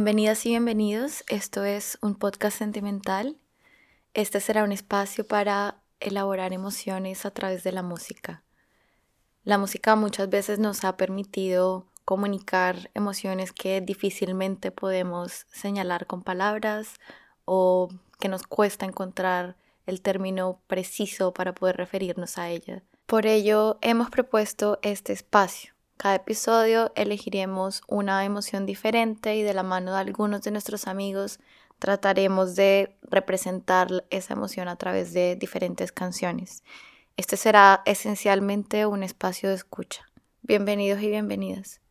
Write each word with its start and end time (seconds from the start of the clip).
Bienvenidas 0.00 0.46
y 0.46 0.48
bienvenidos. 0.48 1.24
Esto 1.28 1.62
es 1.62 1.98
un 2.00 2.14
podcast 2.14 2.56
sentimental. 2.56 3.36
Este 4.14 4.40
será 4.40 4.64
un 4.64 4.72
espacio 4.72 5.26
para 5.26 5.82
elaborar 6.00 6.54
emociones 6.54 7.26
a 7.26 7.32
través 7.32 7.64
de 7.64 7.72
la 7.72 7.82
música. 7.82 8.42
La 9.44 9.58
música 9.58 9.96
muchas 9.96 10.30
veces 10.30 10.58
nos 10.58 10.84
ha 10.84 10.96
permitido 10.96 11.84
comunicar 12.06 12.90
emociones 12.94 13.52
que 13.52 13.82
difícilmente 13.82 14.70
podemos 14.70 15.44
señalar 15.52 16.06
con 16.06 16.22
palabras 16.22 16.94
o 17.44 17.90
que 18.18 18.30
nos 18.30 18.44
cuesta 18.44 18.86
encontrar 18.86 19.58
el 19.84 20.00
término 20.00 20.62
preciso 20.66 21.34
para 21.34 21.54
poder 21.54 21.76
referirnos 21.76 22.38
a 22.38 22.48
ella. 22.48 22.82
Por 23.04 23.26
ello, 23.26 23.76
hemos 23.82 24.08
propuesto 24.08 24.78
este 24.80 25.12
espacio 25.12 25.74
cada 26.00 26.14
episodio 26.14 26.92
elegiremos 26.94 27.82
una 27.86 28.24
emoción 28.24 28.64
diferente 28.64 29.36
y 29.36 29.42
de 29.42 29.52
la 29.52 29.62
mano 29.62 29.92
de 29.92 29.98
algunos 29.98 30.40
de 30.40 30.50
nuestros 30.50 30.86
amigos 30.86 31.40
trataremos 31.78 32.56
de 32.56 32.96
representar 33.02 34.06
esa 34.08 34.32
emoción 34.32 34.68
a 34.68 34.76
través 34.76 35.12
de 35.12 35.36
diferentes 35.36 35.92
canciones. 35.92 36.64
Este 37.18 37.36
será 37.36 37.82
esencialmente 37.84 38.86
un 38.86 39.02
espacio 39.02 39.50
de 39.50 39.56
escucha. 39.56 40.06
Bienvenidos 40.40 41.02
y 41.02 41.08
bienvenidas. 41.10 41.82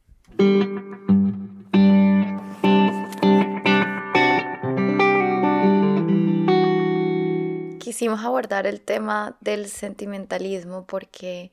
Quisimos 7.79 8.21
abordar 8.25 8.65
el 8.65 8.81
tema 8.81 9.37
del 9.39 9.67
sentimentalismo 9.67 10.87
porque 10.87 11.51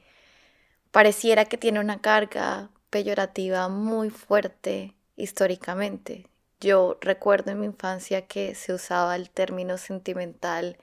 pareciera 0.96 1.44
que 1.44 1.58
tiene 1.58 1.78
una 1.78 2.00
carga 2.00 2.70
peyorativa 2.88 3.68
muy 3.68 4.08
fuerte 4.08 4.94
históricamente. 5.14 6.26
Yo 6.58 6.96
recuerdo 7.02 7.50
en 7.50 7.60
mi 7.60 7.66
infancia 7.66 8.26
que 8.26 8.54
se 8.54 8.72
usaba 8.72 9.14
el 9.14 9.28
término 9.28 9.76
sentimental 9.76 10.78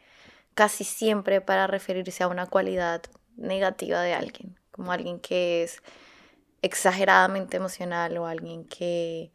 casi 0.54 0.84
siempre 0.84 1.42
para 1.42 1.66
referirse 1.66 2.22
a 2.22 2.28
una 2.28 2.46
cualidad 2.46 3.02
negativa 3.38 4.04
de 4.04 4.14
alguien, 4.14 4.60
como 4.70 4.92
alguien 4.92 5.20
que 5.20 5.64
es 5.64 5.82
exageradamente 6.62 7.58
emocional 7.58 8.16
o 8.20 8.28
alguien 8.28 8.66
que 8.66 9.32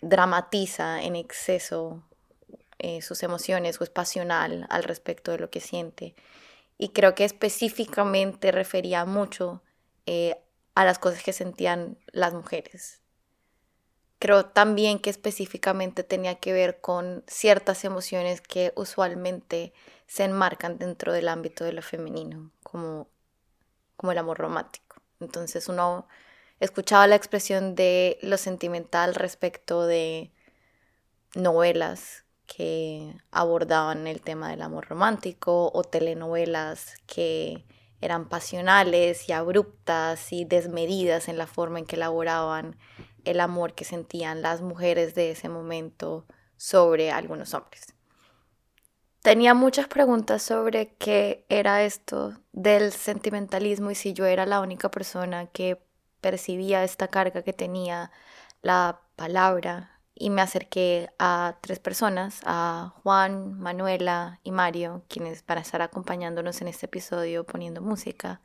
dramatiza 0.00 1.00
en 1.04 1.14
exceso 1.14 2.02
eh, 2.80 3.02
sus 3.02 3.22
emociones 3.22 3.80
o 3.80 3.84
es 3.84 3.90
pasional 3.90 4.66
al 4.68 4.82
respecto 4.82 5.30
de 5.30 5.38
lo 5.38 5.48
que 5.48 5.60
siente. 5.60 6.16
Y 6.76 6.88
creo 6.88 7.14
que 7.14 7.24
específicamente 7.24 8.50
refería 8.50 9.04
mucho 9.04 9.62
eh, 10.06 10.36
a 10.74 10.84
las 10.84 10.98
cosas 10.98 11.22
que 11.22 11.32
sentían 11.32 11.98
las 12.12 12.32
mujeres. 12.34 13.00
Creo 14.18 14.46
también 14.46 14.98
que 14.98 15.10
específicamente 15.10 16.02
tenía 16.02 16.36
que 16.36 16.52
ver 16.52 16.80
con 16.80 17.22
ciertas 17.26 17.84
emociones 17.84 18.40
que 18.40 18.72
usualmente 18.76 19.74
se 20.06 20.24
enmarcan 20.24 20.78
dentro 20.78 21.12
del 21.12 21.28
ámbito 21.28 21.64
de 21.64 21.72
lo 21.72 21.82
femenino, 21.82 22.50
como, 22.62 23.08
como 23.96 24.12
el 24.12 24.18
amor 24.18 24.38
romántico. 24.38 24.96
Entonces 25.20 25.68
uno 25.68 26.06
escuchaba 26.60 27.06
la 27.06 27.16
expresión 27.16 27.74
de 27.74 28.18
lo 28.22 28.38
sentimental 28.38 29.14
respecto 29.14 29.86
de 29.86 30.30
novelas 31.34 32.24
que 32.46 33.14
abordaban 33.30 34.06
el 34.06 34.22
tema 34.22 34.50
del 34.50 34.62
amor 34.62 34.86
romántico 34.88 35.70
o 35.74 35.82
telenovelas 35.84 36.94
que 37.06 37.64
eran 38.00 38.28
pasionales 38.28 39.28
y 39.28 39.32
abruptas 39.32 40.32
y 40.32 40.44
desmedidas 40.44 41.28
en 41.28 41.38
la 41.38 41.46
forma 41.46 41.78
en 41.78 41.86
que 41.86 41.96
elaboraban 41.96 42.76
el 43.24 43.40
amor 43.40 43.74
que 43.74 43.84
sentían 43.84 44.42
las 44.42 44.62
mujeres 44.62 45.14
de 45.14 45.30
ese 45.30 45.48
momento 45.48 46.26
sobre 46.56 47.10
algunos 47.10 47.54
hombres. 47.54 47.94
Tenía 49.22 49.54
muchas 49.54 49.88
preguntas 49.88 50.42
sobre 50.42 50.94
qué 50.94 51.44
era 51.48 51.82
esto 51.82 52.38
del 52.52 52.92
sentimentalismo 52.92 53.90
y 53.90 53.96
si 53.96 54.12
yo 54.12 54.24
era 54.24 54.46
la 54.46 54.60
única 54.60 54.90
persona 54.90 55.46
que 55.46 55.82
percibía 56.20 56.84
esta 56.84 57.08
carga 57.08 57.42
que 57.42 57.52
tenía 57.52 58.12
la 58.62 59.00
palabra 59.16 59.95
y 60.18 60.30
me 60.30 60.40
acerqué 60.42 61.10
a 61.18 61.58
tres 61.60 61.78
personas, 61.78 62.40
a 62.44 62.94
Juan, 63.02 63.58
Manuela 63.60 64.40
y 64.42 64.50
Mario, 64.50 65.04
quienes 65.08 65.44
van 65.46 65.58
a 65.58 65.60
estar 65.60 65.82
acompañándonos 65.82 66.60
en 66.62 66.68
este 66.68 66.86
episodio 66.86 67.44
poniendo 67.44 67.82
música, 67.82 68.40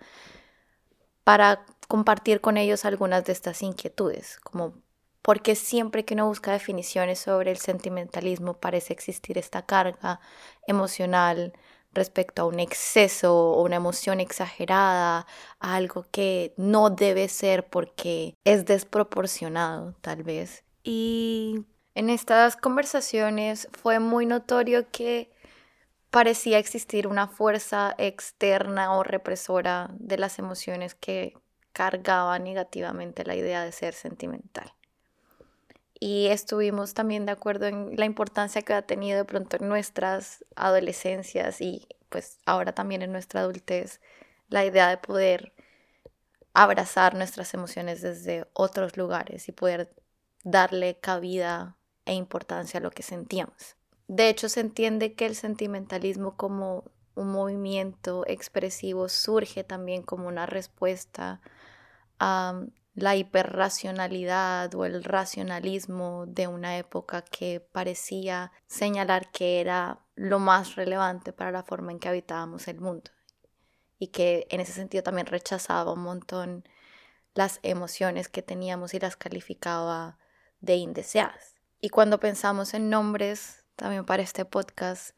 para 1.24 1.66
compartir 1.88 2.42
con 2.42 2.58
ellos 2.58 2.84
algunas 2.86 3.24
de 3.26 3.32
estas 3.32 3.62
inquietudes, 3.64 4.38
como 4.42 4.74
porque 5.22 5.56
siempre 5.56 6.04
que 6.04 6.16
uno 6.16 6.28
busca 6.28 6.52
definiciones 6.52 7.20
sobre 7.20 7.52
el 7.52 7.58
sentimentalismo 7.58 8.56
parece 8.56 8.94
existir 8.94 9.38
esta 9.38 9.66
carga 9.66 10.20
emocional 10.68 11.53
respecto 11.94 12.42
a 12.42 12.46
un 12.46 12.59
exceso 12.59 13.36
o 13.36 13.64
una 13.64 13.76
emoción 13.76 14.20
exagerada, 14.20 15.28
a 15.59 15.76
algo 15.76 16.06
que 16.12 16.53
no 16.58 16.90
debe 16.90 17.28
ser 17.30 17.70
porque 17.70 18.36
es 18.46 18.66
desproporcionado 18.66 19.94
tal 20.02 20.24
vez. 20.24 20.64
Y 20.84 21.66
en 21.96 22.09
estas 22.09 22.56
conversaciones 22.56 23.68
fue 23.72 24.00
muy 24.00 24.25
notorio 24.25 24.90
que 24.92 25.31
parecía 26.09 26.59
existir 26.59 27.08
una 27.08 27.28
fuerza 27.28 27.96
externa 27.97 28.94
o 28.96 29.03
represora 29.03 29.90
de 29.94 30.18
las 30.18 30.40
emociones 30.40 30.96
que 30.96 31.34
cargaba 31.74 32.38
negativamente 32.40 33.24
la 33.24 33.36
idea 33.36 33.64
de 33.64 33.72
ser 33.72 33.94
sentimental. 33.94 34.74
Y 36.00 36.28
estuvimos 36.28 36.94
también 36.94 37.25
de 37.25 37.31
acuerdo 37.31 37.68
en 37.68 37.96
la 37.96 38.06
importancia 38.06 38.64
que 38.64 38.74
ha 38.74 38.81
tenido 38.81 39.20
de 39.20 39.25
pronto 39.25 39.58
en 39.58 39.70
nuestras 39.70 40.44
adolescencias 40.56 41.62
y 41.62 41.88
pues 42.09 42.40
ahora 42.46 42.74
también 42.74 43.03
en 43.03 43.12
nuestra 43.12 43.41
adultez 43.41 44.02
la 44.50 44.66
idea 44.66 44.90
de 44.90 44.97
poder 44.97 45.53
abrazar 46.53 47.16
nuestras 47.16 47.53
emociones 47.53 48.02
desde 48.02 48.47
otros 48.53 48.97
lugares 48.97 49.47
y 49.47 49.52
poder 49.52 49.94
darle 50.44 51.00
cabida 51.00 51.78
e 52.06 52.13
importancia 52.13 52.79
a 52.79 52.84
lo 52.84 52.91
que 52.91 53.03
sentíamos. 53.03 53.75
De 54.07 54.29
hecho, 54.29 54.50
se 54.50 54.59
entiende 54.59 55.13
que 55.13 55.25
el 55.25 55.35
sentimentalismo 55.35 56.35
como 56.35 56.84
un 57.16 57.31
movimiento 57.31 58.24
expresivo 58.28 59.09
surge 59.09 59.63
también 59.63 60.03
como 60.03 60.28
una 60.28 60.46
respuesta 60.46 61.41
a 62.19 62.62
la 62.94 63.16
hiperracionalidad 63.16 64.74
o 64.75 64.85
el 64.85 65.03
racionalismo 65.03 66.25
de 66.28 66.47
una 66.47 66.78
época 66.78 67.22
que 67.22 67.62
parecía 67.62 68.52
señalar 68.68 69.31
que 69.31 69.62
era 69.62 70.00
lo 70.16 70.40
más 70.40 70.75
relevante 70.75 71.31
para 71.31 71.52
la 71.52 71.63
forma 71.63 71.91
en 71.91 72.00
que 72.00 72.09
habitábamos 72.09 72.68
el 72.68 72.81
mundo 72.81 73.12
y 73.97 74.08
que 74.08 74.46
en 74.50 74.59
ese 74.59 74.73
sentido 74.73 75.03
también 75.03 75.28
rechazaba 75.28 75.94
un 75.94 76.02
montón 76.02 76.66
las 77.34 77.59
emociones 77.63 78.28
que 78.28 78.41
teníamos 78.41 78.94
y 78.94 79.00
las 79.00 79.16
calificaba 79.16 80.18
de 80.61 80.75
indeseadas. 80.75 81.55
Y 81.81 81.89
cuando 81.89 82.19
pensamos 82.19 82.73
en 82.73 82.89
nombres, 82.89 83.66
también 83.75 84.05
para 84.05 84.23
este 84.23 84.45
podcast, 84.45 85.16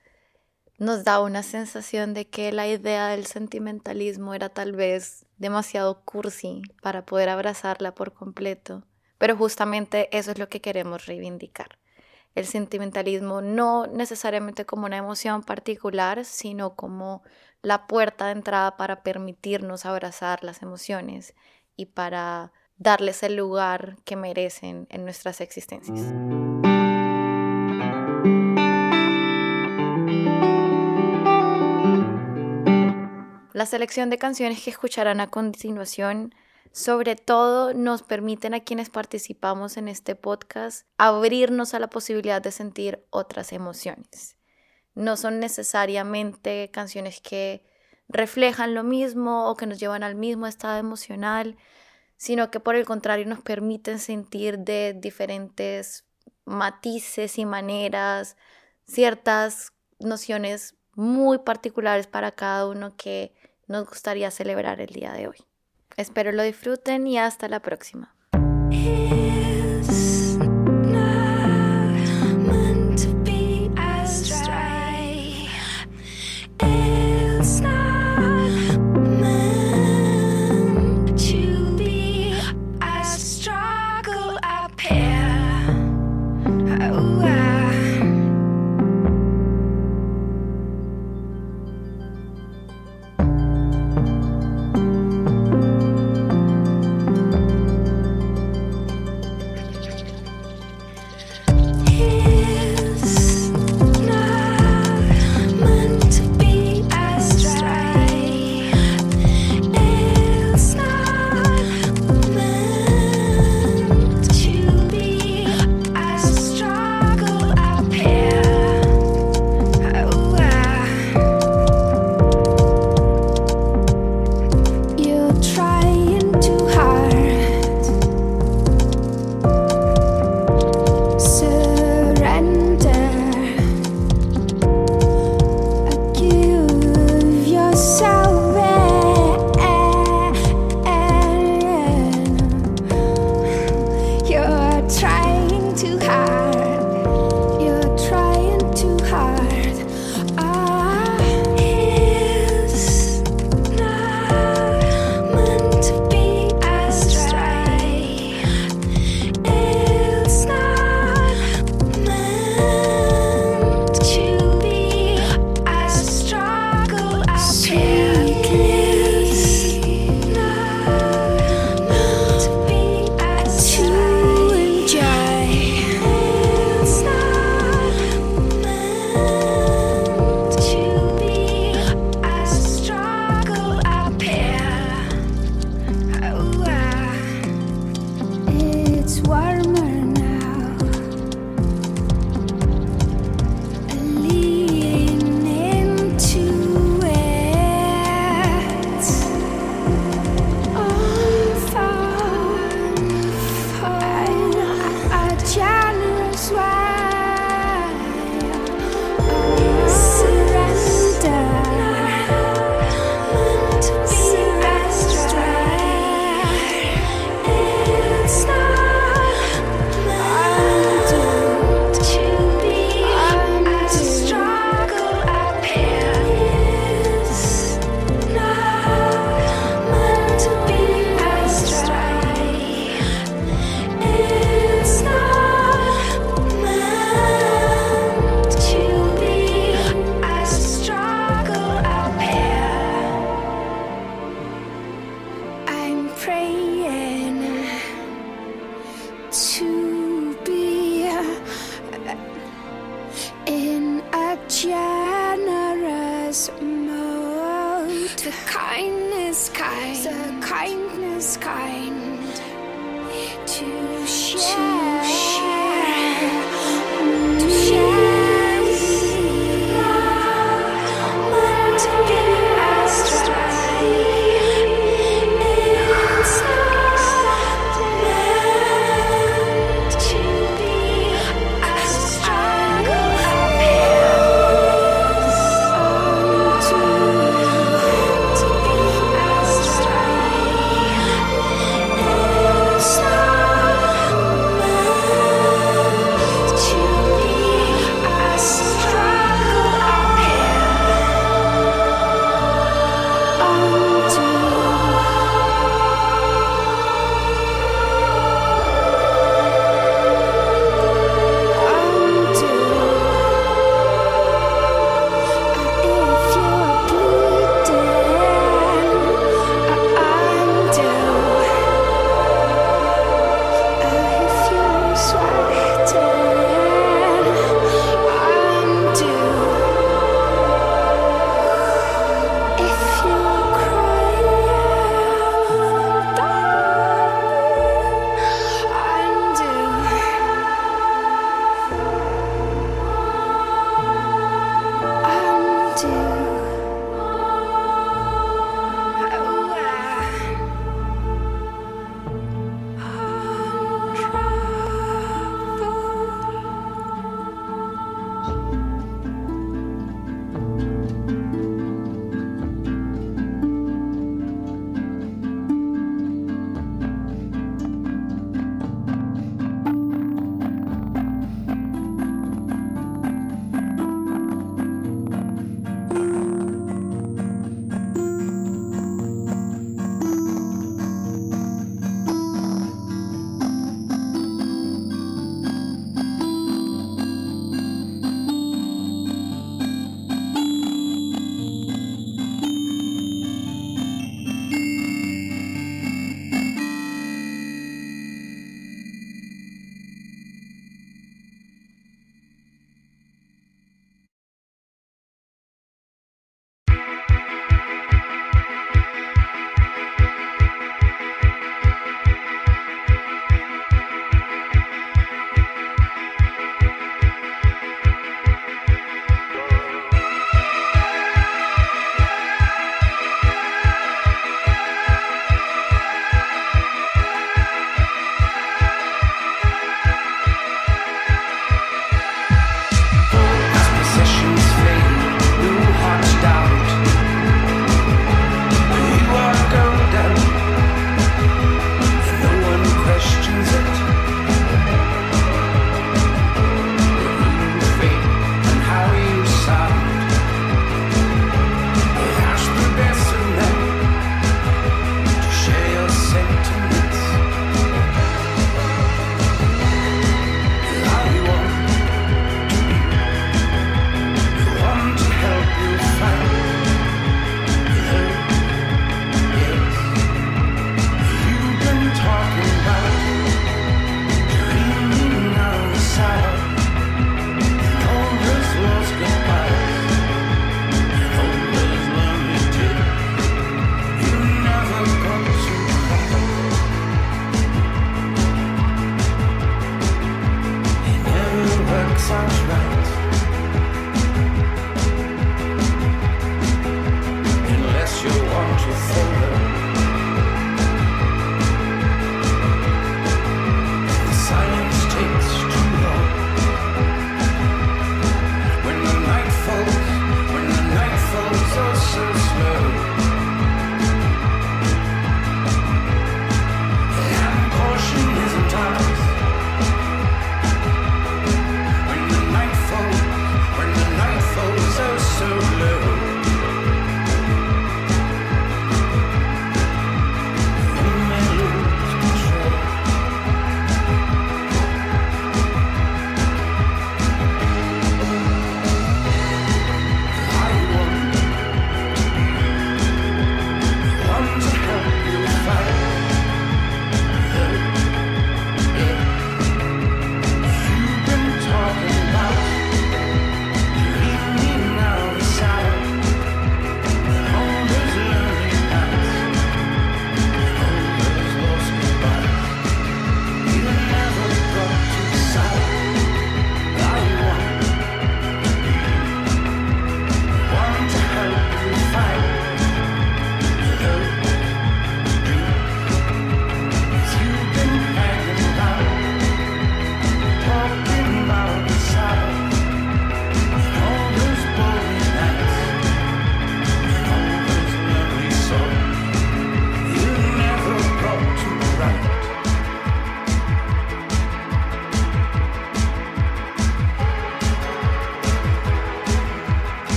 nos 0.80 1.04
da 1.04 1.22
una 1.22 1.44
sensación 1.44 2.14
de 2.14 2.30
que 2.30 2.52
la 2.52 2.68
idea 2.68 3.10
del 3.10 3.26
sentimentalismo 3.26 4.34
era 4.34 4.50
tal 4.50 4.72
vez 4.72 5.26
demasiado 5.38 6.04
cursi 6.04 6.62
para 6.82 7.06
poder 7.06 7.30
abrazarla 7.30 7.94
por 7.94 8.14
completo, 8.14 8.84
pero 9.18 9.38
justamente 9.38 10.10
eso 10.18 10.32
es 10.32 10.40
lo 10.40 10.50
que 10.50 10.62
queremos 10.62 11.06
reivindicar. 11.06 11.78
El 12.36 12.48
sentimentalismo 12.48 13.42
no 13.42 13.86
necesariamente 13.86 14.66
como 14.66 14.86
una 14.86 14.98
emoción 14.98 15.44
particular, 15.44 16.26
sino 16.26 16.76
como 16.76 17.22
la 17.62 17.86
puerta 17.86 18.26
de 18.26 18.32
entrada 18.32 18.76
para 18.76 19.04
permitirnos 19.04 19.86
abrazar 19.86 20.44
las 20.44 20.64
emociones 20.64 21.36
y 21.76 21.88
para 21.88 22.52
darles 22.78 23.24
el 23.24 23.36
lugar 23.36 23.98
que 24.06 24.16
merecen 24.16 24.88
en 24.90 25.04
nuestras 25.04 25.42
existencias. 25.42 26.00
La 33.54 33.66
selección 33.66 34.10
de 34.10 34.18
canciones 34.18 34.64
que 34.64 34.72
escucharán 34.72 35.20
a 35.20 35.28
continuación 35.28 36.34
sobre 36.74 37.16
todo 37.16 37.76
nos 37.76 38.02
permiten 38.02 38.56
a 38.56 38.62
quienes 38.62 38.90
participamos 38.90 39.78
en 39.78 39.88
este 39.88 40.16
podcast 40.16 40.88
abrirnos 40.98 41.76
a 41.76 41.80
la 41.80 41.88
posibilidad 41.88 42.42
de 42.42 42.52
sentir 42.52 43.06
otras 43.12 43.54
emociones. 43.54 44.38
No 44.96 45.16
son 45.16 45.40
necesariamente 45.40 46.72
canciones 46.72 47.22
que 47.22 47.64
reflejan 48.10 48.74
lo 48.74 48.84
mismo 48.84 49.50
o 49.50 49.56
que 49.56 49.68
nos 49.68 49.80
llevan 49.80 50.02
al 50.02 50.16
mismo 50.16 50.48
estado 50.48 50.80
emocional, 50.80 51.58
sino 52.18 52.52
que 52.52 52.60
por 52.60 52.76
el 52.76 52.86
contrario 52.86 53.26
nos 53.26 53.42
permiten 53.42 54.00
sentir 54.00 54.60
de 54.60 54.94
diferentes 54.94 56.06
matices 56.46 57.38
y 57.38 57.46
maneras 57.46 58.38
ciertas 58.86 59.74
nociones 60.00 60.76
muy 60.94 61.40
particulares 61.40 62.08
para 62.08 62.32
cada 62.32 62.68
uno 62.68 62.96
que 62.96 63.34
nos 63.68 63.88
gustaría 63.88 64.32
celebrar 64.32 64.82
el 64.82 64.94
día 64.94 65.14
de 65.14 65.28
hoy. 65.28 65.38
Espero 65.98 66.32
lo 66.32 66.44
disfruten 66.44 67.08
y 67.08 67.18
hasta 67.18 67.48
la 67.48 67.62
próxima. 67.62 68.13